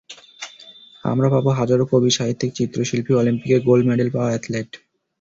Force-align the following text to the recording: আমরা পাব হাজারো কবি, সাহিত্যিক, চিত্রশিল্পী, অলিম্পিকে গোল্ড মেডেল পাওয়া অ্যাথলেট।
আমরা 1.03 1.27
পাব 1.33 1.45
হাজারো 1.59 1.83
কবি, 1.91 2.09
সাহিত্যিক, 2.17 2.51
চিত্রশিল্পী, 2.55 3.11
অলিম্পিকে 3.13 3.57
গোল্ড 3.67 3.83
মেডেল 3.87 4.09
পাওয়া 4.15 4.31
অ্যাথলেট। 4.31 4.69